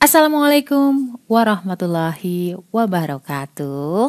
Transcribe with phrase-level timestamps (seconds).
[0.00, 4.08] Assalamualaikum warahmatullahi wabarakatuh.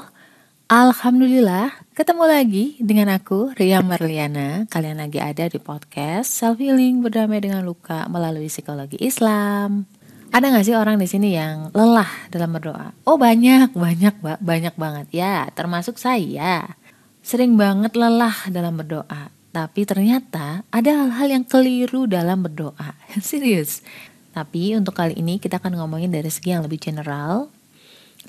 [0.71, 4.63] Alhamdulillah, ketemu lagi dengan aku Ria Marliana.
[4.71, 9.83] Kalian lagi ada di podcast Self Healing Berdamai dengan Luka melalui psikologi Islam.
[10.31, 12.95] Ada gak sih orang di sini yang lelah dalam berdoa?
[13.03, 15.51] Oh banyak, banyak, banyak banget ya.
[15.51, 16.71] Termasuk saya.
[17.19, 19.27] Sering banget lelah dalam berdoa.
[19.51, 22.95] Tapi ternyata ada hal-hal yang keliru dalam berdoa.
[23.19, 23.83] Serius.
[24.31, 27.51] Tapi untuk kali ini kita akan ngomongin dari segi yang lebih general,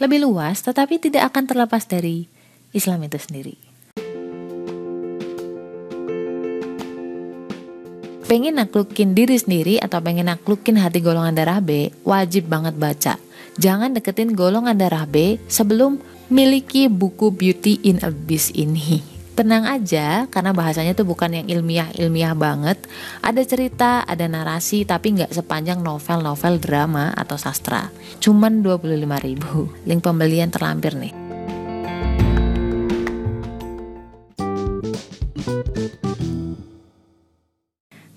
[0.03, 2.27] lebih luas, tetapi tidak akan terlepas dari
[2.75, 3.57] Islam itu sendiri.
[8.27, 13.15] Pengen naklukin diri sendiri atau pengen naklukin hati golongan darah B, wajib banget baca.
[13.61, 16.01] Jangan deketin golongan darah B sebelum
[16.33, 22.79] miliki buku Beauty in Abyss ini tenang aja karena bahasanya tuh bukan yang ilmiah-ilmiah banget.
[23.25, 27.89] Ada cerita, ada narasi tapi nggak sepanjang novel-novel drama atau sastra.
[28.21, 29.73] Cuman 25 ribu.
[29.89, 31.15] Link pembelian terlampir nih.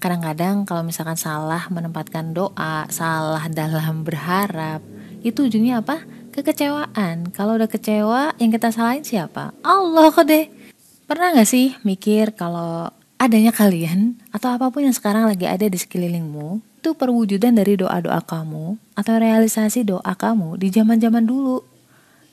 [0.03, 4.85] Kadang-kadang kalau misalkan salah menempatkan doa, salah dalam berharap,
[5.25, 6.05] itu ujungnya apa?
[6.29, 7.33] Kekecewaan.
[7.33, 9.55] Kalau udah kecewa, yang kita salahin siapa?
[9.65, 10.64] Allah kok deh
[11.05, 12.89] Pernah gak sih mikir kalau
[13.21, 18.25] adanya kalian atau apa pun yang sekarang lagi ada di sekelilingmu itu perwujudan dari doa-doa
[18.25, 21.61] kamu atau realisasi doa kamu di zaman-zaman dulu,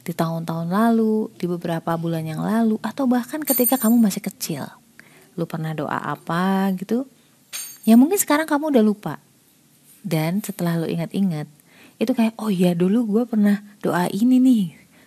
[0.04, 4.64] di tahun-tahun lalu, di beberapa bulan yang lalu, atau bahkan ketika kamu masih kecil.
[5.36, 7.04] Lu pernah doa apa gitu?
[7.88, 9.14] Ya mungkin sekarang kamu udah lupa.
[10.04, 11.48] Dan setelah lu ingat-ingat,
[11.96, 14.64] itu kayak, oh iya dulu gue pernah doa ini nih.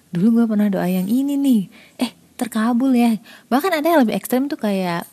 [0.09, 1.61] Dulu gue pernah doa yang ini nih.
[2.01, 5.07] Eh terkabul ya bahkan ada yang lebih ekstrem tuh kayak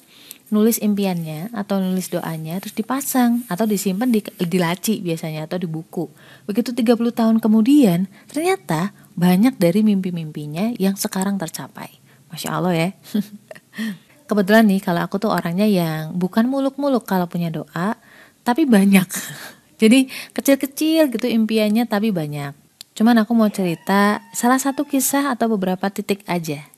[0.52, 5.64] nulis impiannya atau nulis doanya terus dipasang atau disimpan di, di laci biasanya atau di
[5.64, 6.12] buku.
[6.44, 11.88] Begitu 30 tahun kemudian ternyata banyak dari mimpi-mimpinya yang sekarang tercapai.
[12.28, 12.88] Masya Allah ya.
[14.28, 17.96] Kebetulan nih kalau aku tuh orangnya yang bukan muluk-muluk kalau punya doa,
[18.44, 19.08] tapi banyak.
[19.82, 22.52] Jadi kecil-kecil gitu impiannya tapi banyak.
[22.92, 26.71] Cuman aku mau cerita salah satu kisah atau beberapa titik aja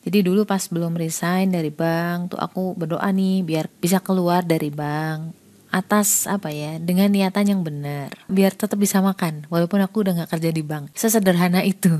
[0.00, 4.72] jadi dulu pas belum resign dari bank tuh aku berdoa nih biar bisa keluar dari
[4.72, 5.36] bank
[5.70, 10.30] atas apa ya dengan niatan yang benar biar tetap bisa makan walaupun aku udah nggak
[10.38, 10.90] kerja di bank.
[10.98, 11.94] Sesederhana itu.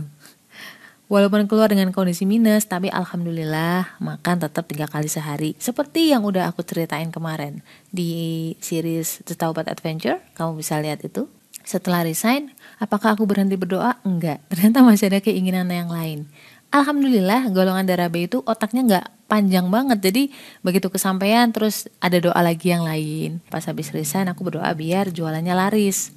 [1.10, 5.58] Walaupun keluar dengan kondisi minus tapi alhamdulillah makan tetap tiga kali sehari.
[5.58, 11.26] Seperti yang udah aku ceritain kemarin di series The Taubat Adventure kamu bisa lihat itu.
[11.66, 13.98] Setelah resign apakah aku berhenti berdoa?
[14.06, 14.38] Enggak.
[14.54, 16.30] Ternyata masih ada keinginan yang lain
[16.70, 19.98] Alhamdulillah golongan darah B itu otaknya nggak panjang banget.
[19.98, 20.22] Jadi
[20.62, 23.42] begitu kesampaian terus ada doa lagi yang lain.
[23.50, 26.14] Pas habis resign aku berdoa biar jualannya laris.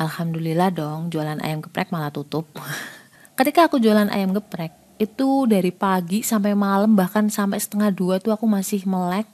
[0.00, 2.48] Alhamdulillah dong jualan ayam geprek malah tutup.
[3.38, 8.32] Ketika aku jualan ayam geprek itu dari pagi sampai malam bahkan sampai setengah dua tuh
[8.32, 9.28] aku masih melek.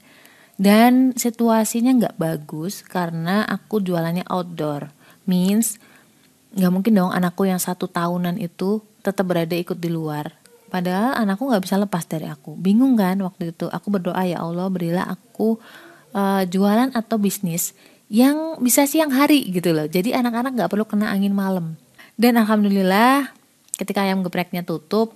[0.58, 4.90] Dan situasinya nggak bagus karena aku jualannya outdoor.
[5.22, 5.78] Means
[6.58, 10.30] nggak mungkin dong anakku yang satu tahunan itu tetap berada ikut di luar.
[10.72, 12.56] Padahal anakku nggak bisa lepas dari aku.
[12.56, 13.68] Bingung kan waktu itu?
[13.68, 15.60] Aku berdoa ya Allah berilah aku
[16.16, 17.76] uh, jualan atau bisnis
[18.08, 19.84] yang bisa siang hari gitu loh.
[19.84, 21.76] Jadi anak-anak nggak perlu kena angin malam.
[22.16, 23.28] Dan alhamdulillah
[23.76, 25.12] ketika ayam gepreknya tutup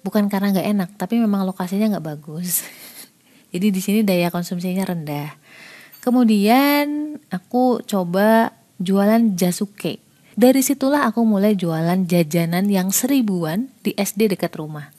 [0.00, 2.66] bukan karena nggak enak tapi memang lokasinya nggak bagus.
[3.54, 5.30] Jadi di sini daya konsumsinya rendah.
[6.02, 8.50] Kemudian aku coba
[8.82, 14.94] jualan jasuke dari situlah aku mulai jualan jajanan yang seribuan di SD dekat rumah.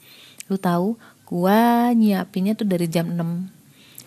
[0.52, 3.62] Lu tahu, gua nyiapinnya tuh dari jam 6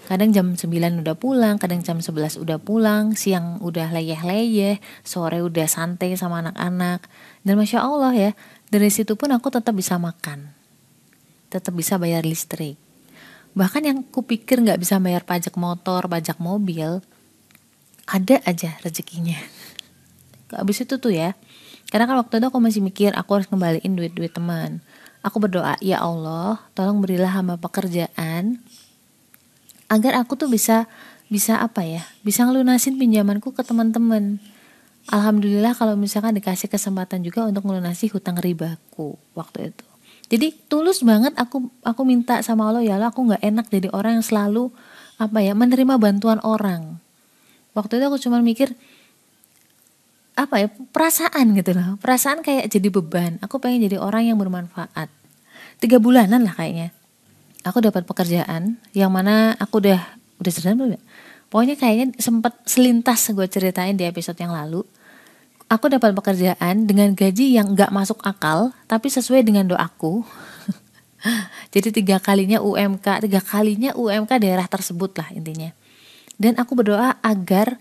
[0.06, 5.66] kadang jam 9 udah pulang, kadang jam 11 udah pulang, siang udah leyeh-leyeh, sore udah
[5.66, 7.10] santai sama anak-anak.
[7.42, 8.32] Dan Masya Allah ya,
[8.70, 10.54] dari situ pun aku tetap bisa makan.
[11.50, 12.78] Tetap bisa bayar listrik.
[13.58, 17.02] Bahkan yang kupikir nggak bisa bayar pajak motor, pajak mobil,
[18.06, 19.55] ada aja rezekinya
[20.54, 21.34] abis itu tuh ya
[21.90, 24.82] karena kan waktu itu aku masih mikir aku harus kembaliin duit-duit teman.
[25.26, 28.62] Aku berdoa ya Allah tolong berilah hamba pekerjaan
[29.90, 30.86] agar aku tuh bisa
[31.30, 34.38] bisa apa ya bisa ngelunasin pinjamanku ke teman-teman.
[35.06, 39.86] Alhamdulillah kalau misalkan dikasih kesempatan juga untuk melunasi hutang ribaku waktu itu.
[40.26, 44.22] Jadi tulus banget aku aku minta sama Allah ya Allah aku nggak enak jadi orang
[44.22, 44.74] yang selalu
[45.22, 46.98] apa ya menerima bantuan orang.
[47.78, 48.74] Waktu itu aku cuma mikir
[50.36, 51.96] apa ya perasaan gitu loh.
[52.04, 53.40] Perasaan kayak jadi beban.
[53.40, 55.08] Aku pengen jadi orang yang bermanfaat.
[55.80, 56.92] Tiga bulanan lah kayaknya.
[57.64, 60.00] Aku dapat pekerjaan yang mana aku udah
[60.38, 61.02] udah cerita belum ya?
[61.48, 64.84] Pokoknya kayaknya sempat selintas gue ceritain di episode yang lalu.
[65.66, 70.22] Aku dapat pekerjaan dengan gaji yang gak masuk akal tapi sesuai dengan doaku.
[71.74, 75.74] Jadi tiga kalinya UMK tiga kalinya UMK daerah tersebut lah intinya.
[76.36, 77.80] Dan aku berdoa agar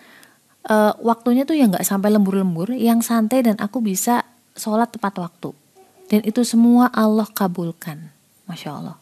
[0.68, 4.24] uh, waktunya tuh yang gak sampai lembur-lembur yang santai dan aku bisa
[4.56, 5.50] sholat tepat waktu.
[6.08, 8.12] Dan itu semua Allah kabulkan.
[8.44, 8.96] Masya Allah.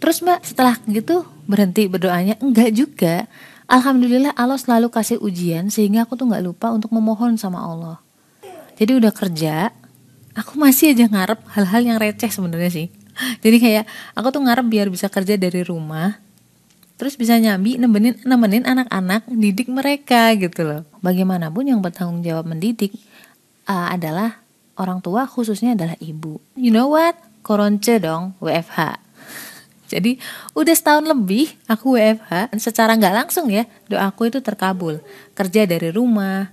[0.00, 2.40] Terus mbak setelah gitu berhenti berdoanya?
[2.40, 3.28] Enggak juga.
[3.68, 8.00] Alhamdulillah Allah selalu kasih ujian sehingga aku tuh nggak lupa untuk memohon sama Allah.
[8.80, 9.68] Jadi udah kerja,
[10.32, 12.86] aku masih aja ngarep hal-hal yang receh sebenarnya sih.
[13.44, 13.84] Jadi kayak
[14.16, 16.16] aku tuh ngarep biar bisa kerja dari rumah,
[17.00, 20.84] terus bisa nyambi nemenin nemenin anak-anak didik mereka gitu loh.
[21.00, 22.92] Bagaimanapun yang bertanggung jawab mendidik
[23.64, 24.44] uh, adalah
[24.76, 26.36] orang tua khususnya adalah ibu.
[26.60, 27.16] You know what?
[27.40, 29.00] Koronce dong WFH.
[29.88, 30.20] Jadi
[30.52, 35.00] udah setahun lebih aku WFH secara nggak langsung ya doaku itu terkabul
[35.32, 36.52] kerja dari rumah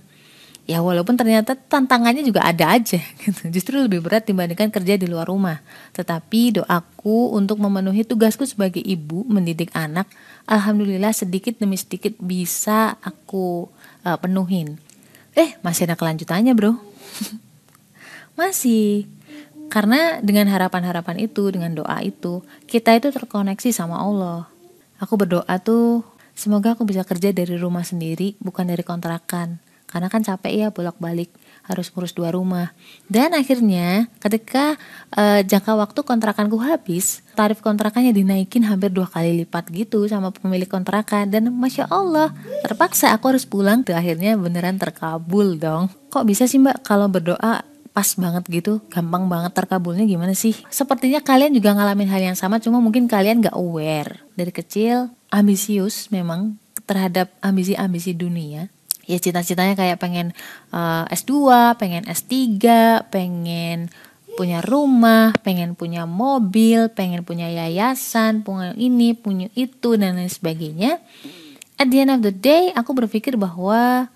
[0.68, 3.48] ya walaupun ternyata tantangannya juga ada aja gitu.
[3.48, 5.64] Justru lebih berat dibandingkan kerja di luar rumah.
[5.96, 10.04] Tetapi doaku untuk memenuhi tugasku sebagai ibu mendidik anak
[10.44, 13.72] alhamdulillah sedikit demi sedikit bisa aku
[14.04, 14.76] uh, penuhin.
[15.32, 16.76] Eh masih ada kelanjutannya bro?
[18.38, 19.10] Masih.
[19.66, 24.46] Karena dengan harapan-harapan itu, dengan doa itu, kita itu terkoneksi sama Allah.
[25.02, 26.06] Aku berdoa tuh,
[26.38, 29.58] semoga aku bisa kerja dari rumah sendiri, bukan dari kontrakan.
[29.88, 31.32] Karena kan capek ya bolak-balik,
[31.64, 32.76] harus ngurus dua rumah.
[33.08, 34.76] Dan akhirnya ketika
[35.16, 40.68] uh, jangka waktu kontrakanku habis, tarif kontrakannya dinaikin hampir dua kali lipat gitu sama pemilik
[40.68, 41.32] kontrakan.
[41.32, 43.80] Dan masya Allah, terpaksa aku harus pulang.
[43.80, 45.88] Tuh akhirnya beneran terkabul dong.
[46.12, 47.64] Kok bisa sih mbak kalau berdoa
[47.98, 50.54] pas banget gitu, gampang banget terkabulnya gimana sih?
[50.70, 54.22] Sepertinya kalian juga ngalamin hal yang sama, cuma mungkin kalian gak aware.
[54.38, 58.70] Dari kecil, ambisius memang terhadap ambisi-ambisi dunia.
[59.08, 60.36] Ya cita-citanya kayak pengen
[60.68, 61.32] uh, eh, S2,
[61.80, 62.36] pengen S3,
[63.08, 63.88] pengen
[64.36, 71.00] punya rumah, pengen punya mobil, pengen punya yayasan, punya ini, punya itu, dan lain sebagainya.
[71.80, 74.12] At the end of the day, aku berpikir bahwa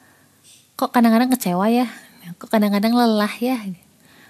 [0.77, 1.89] kok kadang-kadang kecewa ya?
[2.37, 3.59] Kok kadang-kadang lelah ya?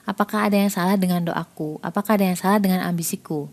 [0.06, 1.82] Apakah ada yang salah dengan doaku?
[1.82, 3.50] Apakah ada yang salah dengan ambisiku?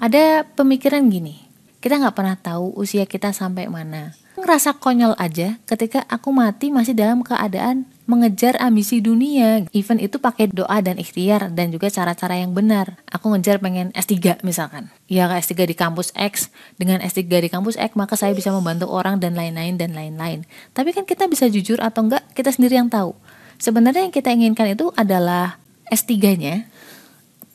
[0.00, 1.47] Ada pemikiran gini
[1.78, 6.94] kita nggak pernah tahu usia kita sampai mana ngerasa konyol aja ketika aku mati masih
[6.94, 9.68] dalam keadaan mengejar ambisi dunia.
[9.74, 12.96] Even itu pakai doa dan ikhtiar dan juga cara-cara yang benar.
[13.10, 14.88] Aku ngejar pengen S3 misalkan.
[15.10, 16.48] Ya S3 di kampus X,
[16.80, 20.48] dengan S3 di kampus X maka saya bisa membantu orang dan lain-lain dan lain-lain.
[20.72, 23.12] Tapi kan kita bisa jujur atau enggak, kita sendiri yang tahu.
[23.58, 25.58] Sebenarnya yang kita inginkan itu adalah
[25.90, 26.64] S3-nya,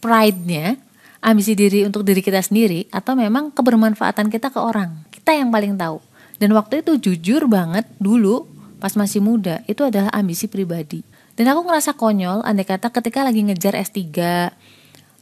[0.03, 0.77] pride-nya,
[1.23, 5.07] ambisi diri untuk diri kita sendiri atau memang kebermanfaatan kita ke orang.
[5.09, 6.03] Kita yang paling tahu.
[6.37, 8.43] Dan waktu itu jujur banget dulu
[8.83, 11.07] pas masih muda itu adalah ambisi pribadi.
[11.33, 13.97] Dan aku ngerasa konyol andai kata ketika lagi ngejar S3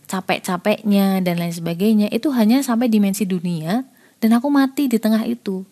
[0.10, 3.88] capek-capeknya dan lain sebagainya itu hanya sampai dimensi dunia
[4.20, 5.64] dan aku mati di tengah itu.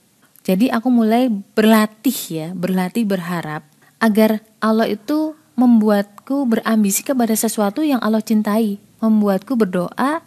[0.47, 3.67] Jadi aku mulai berlatih ya, berlatih berharap
[3.99, 10.23] agar Allah itu membuatku berambisi kepada sesuatu yang Allah cintai, membuatku berdoa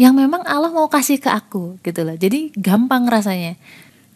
[0.00, 2.16] yang memang Allah mau kasih ke aku gitu loh.
[2.16, 3.56] Jadi gampang rasanya.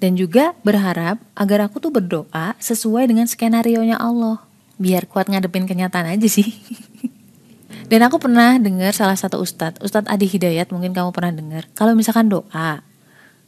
[0.01, 4.41] Dan juga berharap agar aku tuh berdoa sesuai dengan skenario-nya Allah.
[4.77, 6.53] Biar kuat ngadepin kenyataan aja sih.
[7.91, 11.69] Dan aku pernah dengar salah satu ustadz, Ustadz Adi Hidayat mungkin kamu pernah dengar.
[11.77, 12.81] Kalau misalkan doa,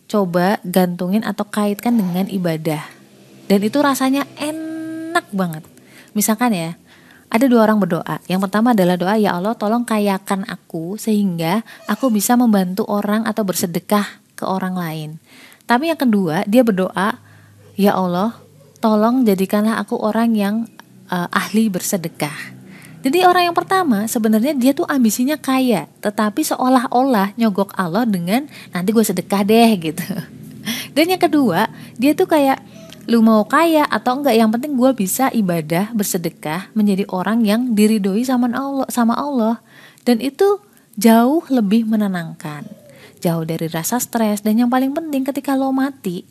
[0.07, 2.85] coba gantungin atau kaitkan dengan ibadah.
[3.49, 5.65] Dan itu rasanya enak banget
[6.17, 6.81] Misalkan ya,
[7.27, 8.23] ada dua orang berdoa.
[8.31, 13.43] Yang pertama adalah doa, ya Allah tolong kayakan aku sehingga aku bisa membantu orang atau
[13.43, 15.11] bersedekah ke orang lain.
[15.67, 17.19] Tapi yang kedua, dia berdoa,
[17.75, 18.39] ya Allah
[18.79, 20.55] tolong jadikanlah aku orang yang
[21.11, 22.55] uh, ahli bersedekah.
[23.07, 28.91] Jadi orang yang pertama sebenarnya dia tuh ambisinya kaya, tetapi seolah-olah nyogok Allah dengan nanti
[28.91, 30.07] gue sedekah deh gitu.
[30.91, 32.59] Dan yang kedua, dia tuh kayak
[33.07, 38.27] lu mau kaya atau enggak yang penting gue bisa ibadah bersedekah menjadi orang yang diridhoi
[38.27, 39.63] sama Allah sama Allah.
[40.03, 40.59] Dan itu
[40.99, 42.67] jauh lebih menenangkan
[43.23, 44.43] jauh dari rasa stres.
[44.43, 46.27] Dan yang paling penting ketika lo mati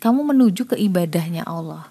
[0.00, 1.88] kamu menuju ke ibadahnya Allah.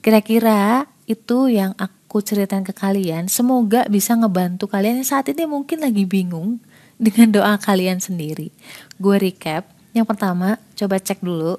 [0.00, 3.26] Kira-kira itu yang aku ceritain ke kalian.
[3.26, 6.62] Semoga bisa ngebantu kalian yang saat ini mungkin lagi bingung
[6.96, 8.54] dengan doa kalian sendiri.
[8.96, 9.66] Gue recap.
[9.90, 11.58] Yang pertama coba cek dulu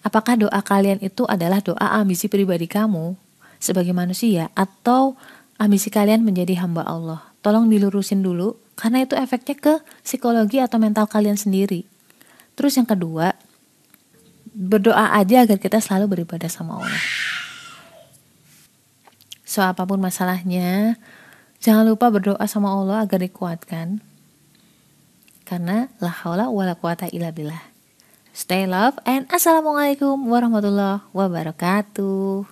[0.00, 3.16] Apakah doa kalian itu adalah doa ambisi pribadi kamu
[3.60, 5.12] sebagai manusia atau
[5.60, 7.20] ambisi kalian menjadi hamba Allah?
[7.44, 11.84] Tolong dilurusin dulu karena itu efeknya ke psikologi atau mental kalian sendiri.
[12.56, 13.36] Terus yang kedua,
[14.56, 17.04] berdoa aja agar kita selalu beribadah sama Allah.
[19.44, 20.96] So apa pun masalahnya,
[21.60, 24.00] jangan lupa berdoa sama Allah agar dikuatkan.
[25.44, 27.69] Karena la haula wala quwata illa billah.
[28.30, 32.46] Stay love and assalamualaikum warahmatullahi wabarakatuh.